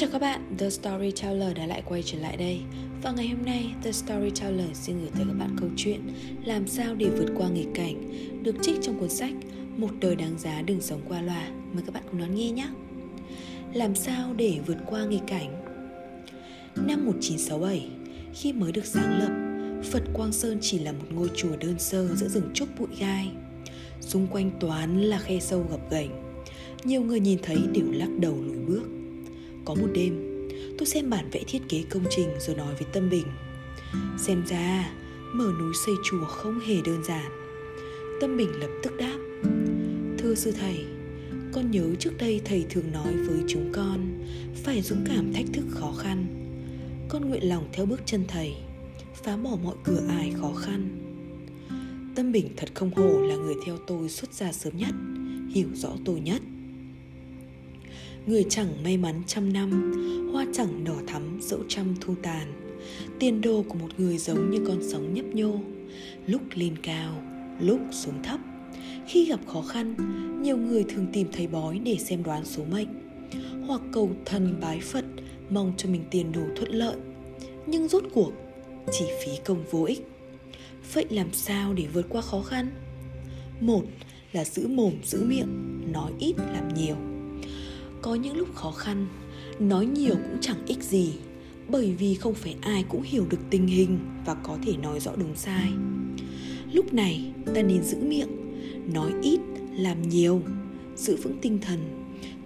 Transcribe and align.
chào 0.00 0.08
các 0.12 0.20
bạn, 0.20 0.56
The 0.58 0.70
Storyteller 0.70 1.56
đã 1.56 1.66
lại 1.66 1.82
quay 1.84 2.02
trở 2.02 2.18
lại 2.18 2.36
đây. 2.36 2.60
Và 3.02 3.12
ngày 3.12 3.28
hôm 3.28 3.44
nay, 3.44 3.74
The 3.84 3.92
Storyteller 3.92 4.66
xin 4.74 5.00
gửi 5.00 5.10
tới 5.14 5.24
các 5.28 5.34
bạn 5.38 5.56
câu 5.60 5.68
chuyện 5.76 6.00
Làm 6.44 6.68
sao 6.68 6.94
để 6.94 7.06
vượt 7.08 7.28
qua 7.36 7.48
nghịch 7.48 7.68
cảnh 7.74 7.94
Được 8.42 8.56
trích 8.62 8.76
trong 8.82 9.00
cuốn 9.00 9.08
sách 9.08 9.32
Một 9.76 9.90
đời 10.00 10.16
đáng 10.16 10.38
giá 10.38 10.62
đừng 10.62 10.80
sống 10.80 11.00
qua 11.08 11.22
loa. 11.22 11.48
Mời 11.72 11.82
các 11.86 11.94
bạn 11.94 12.02
cùng 12.10 12.20
đón 12.20 12.34
nghe 12.34 12.50
nhé. 12.50 12.68
Làm 13.74 13.94
sao 13.94 14.34
để 14.36 14.58
vượt 14.66 14.78
qua 14.86 15.04
nghịch 15.04 15.26
cảnh? 15.26 15.64
Năm 16.76 17.06
1967, 17.06 17.88
khi 18.34 18.52
mới 18.52 18.72
được 18.72 18.86
sáng 18.86 19.18
lập 19.18 19.32
Phật 19.90 20.02
Quang 20.12 20.32
Sơn 20.32 20.58
chỉ 20.60 20.78
là 20.78 20.92
một 20.92 21.06
ngôi 21.10 21.30
chùa 21.36 21.56
đơn 21.60 21.78
sơ 21.78 22.06
giữa 22.14 22.28
rừng 22.28 22.50
trúc 22.54 22.68
bụi 22.78 22.88
gai. 22.98 23.30
Xung 24.00 24.26
quanh 24.26 24.50
toán 24.60 25.02
là 25.02 25.18
khe 25.18 25.40
sâu 25.40 25.66
gập 25.70 25.90
ghềnh. 25.90 26.10
Nhiều 26.84 27.02
người 27.02 27.20
nhìn 27.20 27.38
thấy 27.42 27.58
đều 27.72 27.86
lắc 27.92 28.10
đầu 28.20 28.34
lùi 28.42 28.59
xem 30.94 31.10
bản 31.10 31.30
vẽ 31.32 31.42
thiết 31.46 31.62
kế 31.68 31.84
công 31.90 32.04
trình 32.10 32.28
rồi 32.38 32.56
nói 32.56 32.74
với 32.74 32.86
Tâm 32.92 33.10
Bình. 33.10 33.26
Xem 34.18 34.42
ra, 34.46 34.92
mở 35.34 35.52
núi 35.60 35.74
xây 35.86 35.94
chùa 36.04 36.24
không 36.24 36.60
hề 36.60 36.74
đơn 36.84 37.04
giản. 37.04 37.30
Tâm 38.20 38.36
Bình 38.36 38.60
lập 38.60 38.70
tức 38.82 38.92
đáp. 38.98 39.18
Thưa 40.18 40.34
sư 40.34 40.52
thầy, 40.60 40.84
con 41.52 41.70
nhớ 41.70 41.94
trước 41.98 42.10
đây 42.18 42.40
thầy 42.44 42.66
thường 42.70 42.92
nói 42.92 43.16
với 43.16 43.38
chúng 43.48 43.72
con 43.72 44.24
phải 44.64 44.82
dũng 44.82 45.04
cảm 45.08 45.32
thách 45.32 45.46
thức 45.52 45.64
khó 45.70 45.92
khăn. 45.92 46.26
Con 47.08 47.28
nguyện 47.28 47.48
lòng 47.48 47.68
theo 47.72 47.86
bước 47.86 48.00
chân 48.06 48.24
thầy, 48.28 48.54
phá 49.14 49.36
bỏ 49.36 49.56
mọi 49.64 49.76
cửa 49.84 50.02
ải 50.08 50.32
khó 50.40 50.52
khăn. 50.52 50.88
Tâm 52.14 52.32
Bình 52.32 52.48
thật 52.56 52.68
không 52.74 52.90
hổ 52.94 53.20
là 53.20 53.36
người 53.36 53.54
theo 53.66 53.76
tôi 53.86 54.08
xuất 54.08 54.32
gia 54.32 54.52
sớm 54.52 54.76
nhất, 54.76 54.94
hiểu 55.54 55.68
rõ 55.74 55.90
tôi 56.04 56.20
nhất 56.20 56.42
người 58.26 58.44
chẳng 58.48 58.82
may 58.84 58.96
mắn 58.96 59.22
trăm 59.26 59.52
năm, 59.52 59.92
hoa 60.32 60.46
chẳng 60.52 60.84
đỏ 60.84 60.94
thắm 61.06 61.38
dẫu 61.42 61.60
trăm 61.68 61.94
thu 62.00 62.14
tàn. 62.22 62.52
Tiền 63.18 63.40
đồ 63.40 63.64
của 63.68 63.74
một 63.74 63.88
người 63.98 64.18
giống 64.18 64.50
như 64.50 64.58
con 64.66 64.78
sóng 64.92 65.14
nhấp 65.14 65.24
nhô, 65.24 65.60
lúc 66.26 66.42
lên 66.54 66.74
cao, 66.82 67.22
lúc 67.60 67.80
xuống 67.90 68.22
thấp. 68.22 68.40
Khi 69.06 69.24
gặp 69.24 69.40
khó 69.46 69.62
khăn, 69.62 69.94
nhiều 70.42 70.56
người 70.56 70.84
thường 70.84 71.06
tìm 71.12 71.28
thầy 71.32 71.46
bói 71.46 71.78
để 71.78 71.96
xem 71.98 72.22
đoán 72.22 72.44
số 72.44 72.64
mệnh. 72.70 72.88
Hoặc 73.66 73.80
cầu 73.92 74.10
thần 74.24 74.60
bái 74.60 74.80
phật, 74.80 75.04
mong 75.50 75.72
cho 75.76 75.88
mình 75.88 76.02
tiền 76.10 76.32
đồ 76.32 76.42
thuận 76.56 76.72
lợi. 76.72 76.96
Nhưng 77.66 77.88
rốt 77.88 78.04
cuộc 78.14 78.32
chỉ 78.92 79.04
phí 79.24 79.32
công 79.44 79.64
vô 79.70 79.84
ích. 79.84 80.06
Vậy 80.92 81.06
làm 81.10 81.32
sao 81.32 81.74
để 81.74 81.86
vượt 81.92 82.06
qua 82.08 82.22
khó 82.22 82.42
khăn? 82.42 82.70
Một 83.60 83.82
là 84.32 84.44
giữ 84.44 84.68
mồm, 84.68 84.92
giữ 85.04 85.24
miệng, 85.24 85.80
nói 85.92 86.12
ít, 86.18 86.34
làm 86.38 86.74
nhiều 86.74 86.96
có 88.02 88.14
những 88.14 88.36
lúc 88.36 88.54
khó 88.54 88.70
khăn, 88.70 89.06
nói 89.58 89.86
nhiều 89.86 90.14
cũng 90.14 90.38
chẳng 90.40 90.66
ích 90.66 90.82
gì, 90.82 91.12
bởi 91.68 91.94
vì 91.98 92.14
không 92.14 92.34
phải 92.34 92.56
ai 92.60 92.84
cũng 92.88 93.02
hiểu 93.02 93.26
được 93.30 93.38
tình 93.50 93.66
hình 93.66 93.98
và 94.26 94.34
có 94.34 94.56
thể 94.66 94.76
nói 94.76 95.00
rõ 95.00 95.10
đúng 95.16 95.36
sai. 95.36 95.72
Lúc 96.72 96.92
này, 96.92 97.32
ta 97.54 97.62
nên 97.62 97.82
giữ 97.82 97.98
miệng, 98.02 98.28
nói 98.92 99.12
ít, 99.22 99.40
làm 99.72 100.02
nhiều, 100.02 100.42
giữ 100.96 101.16
vững 101.16 101.38
tinh 101.42 101.58
thần. 101.62 101.78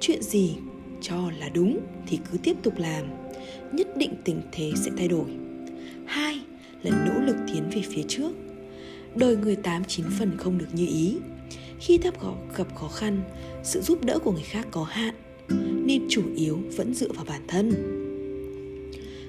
Chuyện 0.00 0.22
gì 0.22 0.54
cho 1.00 1.30
là 1.38 1.48
đúng 1.48 1.80
thì 2.06 2.18
cứ 2.32 2.38
tiếp 2.38 2.56
tục 2.62 2.74
làm, 2.78 3.04
nhất 3.72 3.96
định 3.96 4.14
tình 4.24 4.42
thế 4.52 4.72
sẽ 4.76 4.90
thay 4.96 5.08
đổi. 5.08 5.26
Hai 6.06 6.40
là 6.82 7.06
nỗ 7.06 7.20
lực 7.20 7.36
tiến 7.46 7.70
về 7.74 7.82
phía 7.88 8.02
trước. 8.08 8.32
Đời 9.14 9.36
người 9.36 9.56
tám 9.56 9.84
chín 9.84 10.06
phần 10.18 10.36
không 10.38 10.58
được 10.58 10.68
như 10.72 10.86
ý. 10.86 11.16
Khi 11.80 11.98
ta 11.98 12.10
gặp 12.56 12.74
khó 12.74 12.88
khăn, 12.88 13.22
sự 13.62 13.80
giúp 13.80 14.04
đỡ 14.04 14.18
của 14.18 14.32
người 14.32 14.42
khác 14.42 14.66
có 14.70 14.84
hạn 14.84 15.14
nên 15.84 16.06
chủ 16.08 16.22
yếu 16.36 16.58
vẫn 16.76 16.94
dựa 16.94 17.12
vào 17.12 17.24
bản 17.28 17.42
thân. 17.48 17.72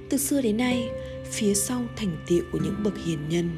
Từ 0.10 0.18
xưa 0.18 0.42
đến 0.42 0.58
nay, 0.58 0.90
phía 1.32 1.54
sau 1.54 1.82
thành 1.96 2.18
tựu 2.28 2.42
của 2.52 2.60
những 2.64 2.76
bậc 2.84 2.94
hiền 3.06 3.20
nhân 3.30 3.50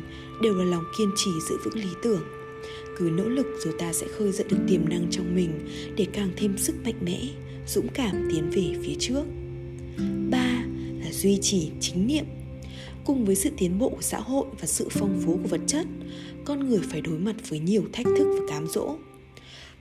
đều 0.41 0.55
là 0.55 0.63
lòng 0.63 0.83
kiên 0.97 1.09
trì 1.15 1.31
giữ 1.49 1.57
vững 1.63 1.75
lý 1.75 1.89
tưởng. 2.03 2.21
Cứ 2.97 3.09
nỗ 3.17 3.23
lực 3.23 3.47
rồi 3.63 3.73
ta 3.79 3.93
sẽ 3.93 4.07
khơi 4.07 4.31
dậy 4.31 4.45
được 4.49 4.57
tiềm 4.67 4.89
năng 4.89 5.07
trong 5.11 5.35
mình 5.35 5.51
để 5.97 6.07
càng 6.13 6.29
thêm 6.37 6.57
sức 6.57 6.75
mạnh 6.85 6.99
mẽ, 7.05 7.21
dũng 7.67 7.87
cảm 7.87 8.29
tiến 8.31 8.49
về 8.49 8.79
phía 8.83 8.95
trước. 8.99 9.23
Ba 10.29 10.65
là 10.99 11.11
duy 11.11 11.37
trì 11.41 11.71
chính 11.79 12.07
niệm. 12.07 12.25
Cùng 13.05 13.25
với 13.25 13.35
sự 13.35 13.49
tiến 13.57 13.79
bộ 13.79 13.89
của 13.89 14.01
xã 14.01 14.19
hội 14.19 14.45
và 14.59 14.67
sự 14.67 14.87
phong 14.91 15.21
phú 15.25 15.39
của 15.43 15.47
vật 15.47 15.61
chất, 15.67 15.87
con 16.45 16.69
người 16.69 16.81
phải 16.91 17.01
đối 17.01 17.19
mặt 17.19 17.35
với 17.49 17.59
nhiều 17.59 17.83
thách 17.93 18.05
thức 18.05 18.37
và 18.39 18.45
cám 18.49 18.67
dỗ 18.67 18.95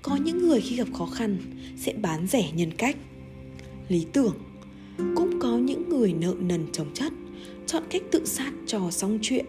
có 0.04 0.16
những 0.16 0.48
người 0.48 0.60
khi 0.60 0.76
gặp 0.76 0.88
khó 0.92 1.06
khăn 1.06 1.37
sẽ 1.76 1.92
bán 1.92 2.26
rẻ 2.26 2.50
nhân 2.54 2.70
cách. 2.76 2.97
Lý 3.88 4.06
tưởng, 4.12 4.37
cũng 5.16 5.41
có 5.41 5.59
những 5.59 5.88
người 5.88 6.12
nợ 6.12 6.34
nần 6.41 6.66
chồng 6.72 6.91
chất, 6.94 7.12
chọn 7.66 7.82
cách 7.91 8.03
tự 8.10 8.25
sát 8.25 8.53
cho 8.66 8.91
xong 8.91 9.19
chuyện, 9.22 9.47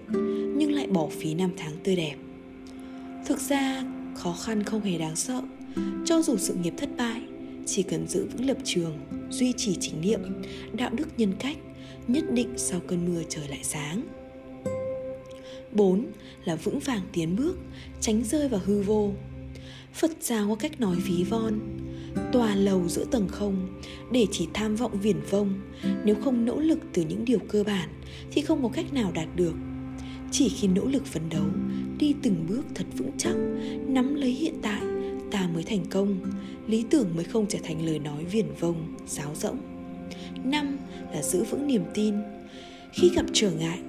nhưng 0.58 0.72
lại 0.72 0.88
bỏ 0.88 1.08
phí 1.12 1.34
năm 1.34 1.52
tháng 1.58 1.74
tươi 1.84 1.96
đẹp. 1.96 2.16
Thực 3.26 3.40
ra, 3.40 3.84
khó 4.16 4.34
khăn 4.44 4.64
không 4.64 4.82
hề 4.82 4.98
đáng 4.98 5.16
sợ. 5.16 5.42
Cho 6.06 6.22
dù 6.22 6.38
sự 6.38 6.54
nghiệp 6.54 6.74
thất 6.78 6.90
bại, 6.98 7.22
chỉ 7.66 7.84
cần 7.84 8.08
giữ 8.08 8.26
vững 8.26 8.48
lập 8.48 8.58
trường, 8.64 9.00
duy 9.30 9.54
trì 9.58 9.76
chính 9.80 10.02
niệm, 10.02 10.20
đạo 10.74 10.90
đức 10.94 11.08
nhân 11.18 11.34
cách, 11.40 11.58
nhất 12.08 12.24
định 12.32 12.50
sau 12.58 12.80
cơn 12.88 13.06
mưa 13.06 13.22
trời 13.30 13.48
lại 13.48 13.64
sáng. 13.64 14.02
4 15.72 16.06
là 16.46 16.56
vững 16.56 16.80
vàng 16.80 17.02
tiến 17.14 17.36
bước, 17.36 17.58
tránh 18.02 18.24
rơi 18.24 18.48
vào 18.48 18.62
hư 18.66 18.82
vô. 18.82 19.12
Phật 19.96 20.12
giáo 20.22 20.48
có 20.50 20.56
cách 20.56 20.80
nói 20.80 20.96
ví 20.96 21.24
von 21.24 21.60
Tòa 22.32 22.56
lầu 22.56 22.88
giữa 22.88 23.06
tầng 23.12 23.28
không 23.28 23.82
Để 24.12 24.28
chỉ 24.32 24.48
tham 24.54 24.76
vọng 24.76 25.00
viển 25.02 25.18
vông. 25.30 25.54
Nếu 26.04 26.16
không 26.16 26.46
nỗ 26.46 26.60
lực 26.60 26.80
từ 26.94 27.02
những 27.02 27.26
điều 27.26 27.40
cơ 27.40 27.64
bản 27.64 27.90
Thì 28.32 28.42
không 28.42 28.64
có 28.64 28.70
cách 28.70 28.94
nào 28.94 29.12
đạt 29.16 29.28
được. 29.36 29.54
Chỉ 30.32 30.50
khi 30.50 30.68
nỗ 30.68 30.86
lực 30.86 31.06
phấn 31.06 31.30
đấu 31.30 31.46
Đi 32.00 32.16
từng 32.22 32.46
bước 32.50 32.62
thật 32.76 32.86
vững 32.98 33.12
chắc 33.18 33.36
Nắm 33.88 34.16
lấy 34.16 34.32
hiện 34.32 34.54
tại 34.62 34.82
Ta 35.32 35.48
mới 35.54 35.64
thành 35.64 35.86
công. 35.90 36.20
Lý 36.68 36.86
tưởng 36.90 37.16
mới 37.16 37.24
không 37.24 37.46
trở 37.50 37.60
thành 37.64 37.86
lời 37.86 38.00
nói 38.00 38.26
viển 38.26 38.48
vông 38.60 38.96
Sáo 39.08 39.36
rỗng. 39.36 39.58
Năm 40.44 40.78
là 41.14 41.22
giữ 41.22 41.44
vững 41.44 41.68
niềm 41.68 41.84
tin. 41.94 42.16
Khi 42.94 43.12
gặp 43.16 43.26
trở 43.34 43.52
ngại, 43.52 43.80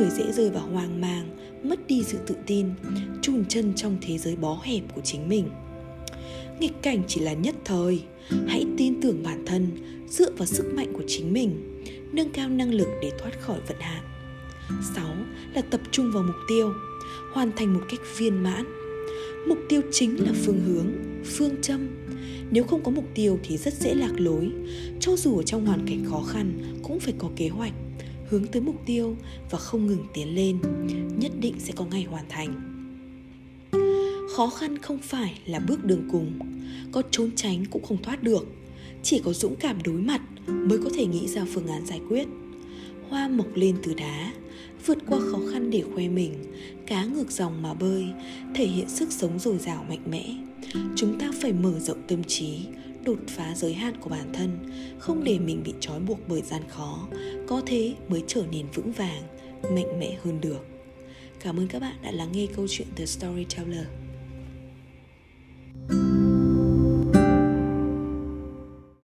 người 0.00 0.10
dễ 0.10 0.32
rơi 0.32 0.50
vào 0.50 0.66
hoang 0.72 1.00
mang, 1.00 1.36
mất 1.62 1.86
đi 1.86 2.02
sự 2.02 2.18
tự 2.26 2.34
tin, 2.46 2.66
chùn 3.22 3.44
chân 3.48 3.72
trong 3.76 3.96
thế 4.00 4.18
giới 4.18 4.36
bó 4.36 4.60
hẹp 4.62 4.82
của 4.94 5.00
chính 5.04 5.28
mình. 5.28 5.50
Nghịch 6.60 6.82
cảnh 6.82 7.02
chỉ 7.08 7.20
là 7.20 7.32
nhất 7.32 7.54
thời. 7.64 8.02
Hãy 8.46 8.66
tin 8.76 9.00
tưởng 9.00 9.22
bản 9.22 9.42
thân, 9.46 9.66
dựa 10.08 10.30
vào 10.32 10.46
sức 10.46 10.72
mạnh 10.74 10.92
của 10.92 11.02
chính 11.06 11.32
mình, 11.32 11.82
nâng 12.12 12.30
cao 12.30 12.48
năng 12.48 12.74
lực 12.74 12.88
để 13.02 13.10
thoát 13.18 13.40
khỏi 13.40 13.58
vận 13.68 13.80
hạn. 13.80 14.04
6 14.94 15.14
là 15.54 15.62
tập 15.62 15.80
trung 15.90 16.12
vào 16.12 16.22
mục 16.22 16.36
tiêu, 16.48 16.72
hoàn 17.32 17.52
thành 17.56 17.74
một 17.74 17.80
cách 17.90 18.00
viên 18.18 18.42
mãn. 18.42 18.64
Mục 19.48 19.58
tiêu 19.68 19.80
chính 19.92 20.24
là 20.24 20.32
phương 20.44 20.60
hướng, 20.66 20.92
phương 21.24 21.62
châm. 21.62 21.88
Nếu 22.50 22.64
không 22.64 22.82
có 22.82 22.90
mục 22.90 23.06
tiêu 23.14 23.38
thì 23.42 23.56
rất 23.56 23.74
dễ 23.74 23.94
lạc 23.94 24.12
lối. 24.16 24.50
Cho 25.00 25.16
dù 25.16 25.36
ở 25.36 25.42
trong 25.42 25.66
hoàn 25.66 25.86
cảnh 25.86 26.04
khó 26.10 26.22
khăn, 26.28 26.52
cũng 26.82 27.00
phải 27.00 27.14
có 27.18 27.30
kế 27.36 27.48
hoạch 27.48 27.72
hướng 28.30 28.46
tới 28.46 28.62
mục 28.62 28.76
tiêu 28.86 29.16
và 29.50 29.58
không 29.58 29.86
ngừng 29.86 30.04
tiến 30.14 30.34
lên, 30.34 30.58
nhất 31.18 31.32
định 31.40 31.54
sẽ 31.58 31.72
có 31.76 31.84
ngày 31.84 32.04
hoàn 32.04 32.24
thành. 32.28 32.66
Khó 34.36 34.50
khăn 34.50 34.78
không 34.78 34.98
phải 34.98 35.40
là 35.46 35.58
bước 35.58 35.84
đường 35.84 36.08
cùng, 36.12 36.38
có 36.92 37.02
trốn 37.10 37.30
tránh 37.36 37.64
cũng 37.70 37.82
không 37.82 38.02
thoát 38.02 38.22
được, 38.22 38.46
chỉ 39.02 39.20
có 39.24 39.32
dũng 39.32 39.56
cảm 39.56 39.82
đối 39.84 39.94
mặt 39.94 40.20
mới 40.46 40.78
có 40.84 40.90
thể 40.94 41.06
nghĩ 41.06 41.28
ra 41.28 41.44
phương 41.54 41.66
án 41.66 41.86
giải 41.86 42.00
quyết. 42.08 42.26
Hoa 43.08 43.28
mọc 43.28 43.46
lên 43.54 43.76
từ 43.82 43.94
đá, 43.94 44.32
vượt 44.86 44.98
qua 45.06 45.18
khó 45.32 45.38
khăn 45.52 45.70
để 45.70 45.84
khoe 45.94 46.08
mình, 46.08 46.34
cá 46.86 47.04
ngược 47.04 47.30
dòng 47.30 47.62
mà 47.62 47.74
bơi, 47.74 48.04
thể 48.54 48.66
hiện 48.66 48.88
sức 48.88 49.12
sống 49.12 49.38
dồi 49.38 49.58
dào 49.58 49.84
mạnh 49.88 50.02
mẽ. 50.10 50.36
Chúng 50.96 51.18
ta 51.18 51.30
phải 51.42 51.52
mở 51.52 51.78
rộng 51.78 52.02
tâm 52.08 52.24
trí 52.24 52.58
đột 53.04 53.18
phá 53.28 53.54
giới 53.56 53.74
hạn 53.74 53.94
của 54.00 54.10
bản 54.10 54.32
thân, 54.32 54.58
không 54.98 55.24
để 55.24 55.38
mình 55.38 55.62
bị 55.64 55.74
trói 55.80 56.00
buộc 56.00 56.18
bởi 56.28 56.42
gian 56.42 56.62
khó, 56.68 57.08
có 57.46 57.62
thế 57.66 57.94
mới 58.08 58.22
trở 58.26 58.44
nên 58.52 58.66
vững 58.74 58.92
vàng, 58.92 59.22
mạnh 59.62 60.00
mẽ 60.00 60.16
hơn 60.24 60.40
được. 60.40 60.66
Cảm 61.40 61.56
ơn 61.56 61.68
các 61.68 61.78
bạn 61.78 61.96
đã 62.02 62.10
lắng 62.10 62.32
nghe 62.32 62.46
câu 62.56 62.66
chuyện 62.68 62.88
The 62.96 63.06
Storyteller. 63.06 63.86